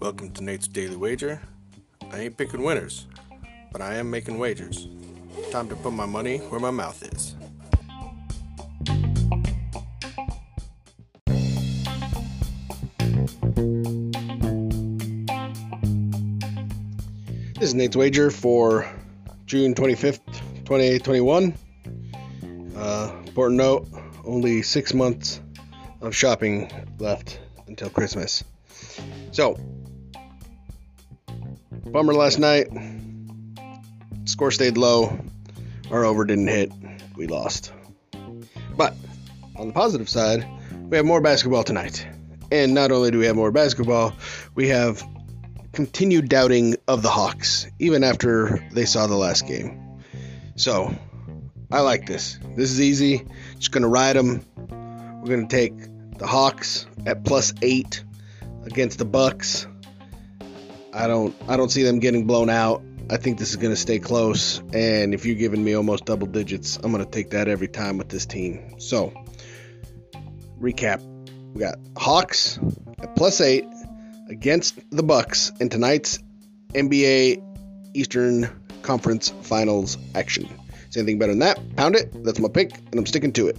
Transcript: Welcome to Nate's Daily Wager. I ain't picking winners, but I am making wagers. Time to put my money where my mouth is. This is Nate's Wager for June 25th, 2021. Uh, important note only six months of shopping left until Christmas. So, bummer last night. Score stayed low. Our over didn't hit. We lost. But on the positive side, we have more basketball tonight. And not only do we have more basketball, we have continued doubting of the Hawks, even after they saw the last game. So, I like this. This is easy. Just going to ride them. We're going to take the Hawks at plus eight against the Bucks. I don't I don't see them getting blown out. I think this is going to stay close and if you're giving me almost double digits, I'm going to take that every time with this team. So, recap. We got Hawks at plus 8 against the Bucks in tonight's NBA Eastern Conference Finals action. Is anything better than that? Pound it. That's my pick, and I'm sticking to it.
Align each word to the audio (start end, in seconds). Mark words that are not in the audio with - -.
Welcome 0.00 0.30
to 0.32 0.42
Nate's 0.42 0.66
Daily 0.66 0.96
Wager. 0.96 1.42
I 2.10 2.20
ain't 2.20 2.38
picking 2.38 2.62
winners, 2.62 3.06
but 3.70 3.82
I 3.82 3.96
am 3.96 4.10
making 4.10 4.38
wagers. 4.38 4.88
Time 5.50 5.68
to 5.68 5.76
put 5.76 5.92
my 5.92 6.06
money 6.06 6.38
where 6.38 6.60
my 6.60 6.70
mouth 6.70 7.02
is. 7.02 7.36
This 17.56 17.68
is 17.68 17.74
Nate's 17.74 17.96
Wager 17.96 18.30
for 18.30 18.90
June 19.44 19.74
25th, 19.74 20.20
2021. 20.64 21.52
Uh, 22.74 23.12
important 23.26 23.58
note 23.58 23.86
only 24.24 24.62
six 24.62 24.94
months 24.94 25.40
of 26.00 26.14
shopping 26.14 26.70
left 26.98 27.40
until 27.66 27.90
Christmas. 27.90 28.44
So, 29.32 29.56
bummer 31.86 32.14
last 32.14 32.38
night. 32.38 32.68
Score 34.24 34.50
stayed 34.50 34.76
low. 34.76 35.18
Our 35.90 36.04
over 36.04 36.24
didn't 36.24 36.48
hit. 36.48 36.72
We 37.16 37.26
lost. 37.26 37.72
But 38.76 38.94
on 39.56 39.66
the 39.68 39.72
positive 39.72 40.08
side, 40.08 40.46
we 40.88 40.96
have 40.96 41.06
more 41.06 41.20
basketball 41.20 41.64
tonight. 41.64 42.06
And 42.52 42.74
not 42.74 42.92
only 42.92 43.10
do 43.10 43.18
we 43.18 43.26
have 43.26 43.36
more 43.36 43.52
basketball, 43.52 44.14
we 44.54 44.68
have 44.68 45.02
continued 45.72 46.28
doubting 46.28 46.76
of 46.88 47.02
the 47.02 47.08
Hawks, 47.10 47.66
even 47.78 48.02
after 48.02 48.66
they 48.72 48.84
saw 48.84 49.06
the 49.06 49.16
last 49.16 49.46
game. 49.46 50.00
So, 50.56 50.94
I 51.70 51.80
like 51.80 52.06
this. 52.06 52.38
This 52.56 52.70
is 52.70 52.80
easy. 52.80 53.26
Just 53.56 53.70
going 53.70 53.82
to 53.82 53.88
ride 53.88 54.16
them. 54.16 54.44
We're 55.20 55.36
going 55.36 55.46
to 55.46 55.54
take 55.56 55.74
the 56.18 56.26
Hawks 56.26 56.86
at 57.04 57.24
plus 57.24 57.52
eight 57.60 58.02
against 58.64 58.98
the 58.98 59.04
Bucks. 59.04 59.66
I 60.92 61.06
don't 61.06 61.34
I 61.46 61.56
don't 61.56 61.70
see 61.70 61.82
them 61.82 61.98
getting 61.98 62.26
blown 62.26 62.48
out. 62.48 62.82
I 63.10 63.16
think 63.16 63.38
this 63.38 63.50
is 63.50 63.56
going 63.56 63.72
to 63.72 63.80
stay 63.80 63.98
close 63.98 64.60
and 64.72 65.12
if 65.12 65.26
you're 65.26 65.36
giving 65.36 65.62
me 65.62 65.74
almost 65.74 66.06
double 66.06 66.26
digits, 66.26 66.78
I'm 66.82 66.90
going 66.90 67.04
to 67.04 67.10
take 67.10 67.30
that 67.30 67.48
every 67.48 67.68
time 67.68 67.98
with 67.98 68.08
this 68.08 68.24
team. 68.24 68.80
So, 68.80 69.12
recap. 70.58 71.02
We 71.52 71.60
got 71.60 71.74
Hawks 71.98 72.58
at 73.00 73.14
plus 73.16 73.40
8 73.40 73.64
against 74.30 74.78
the 74.90 75.02
Bucks 75.02 75.52
in 75.60 75.68
tonight's 75.68 76.18
NBA 76.72 77.42
Eastern 77.94 78.48
Conference 78.82 79.28
Finals 79.42 79.98
action. 80.14 80.48
Is 80.88 80.96
anything 80.96 81.18
better 81.18 81.32
than 81.32 81.40
that? 81.40 81.76
Pound 81.76 81.96
it. 81.96 82.24
That's 82.24 82.38
my 82.38 82.48
pick, 82.48 82.72
and 82.72 82.94
I'm 82.94 83.06
sticking 83.06 83.32
to 83.32 83.48
it. 83.48 83.58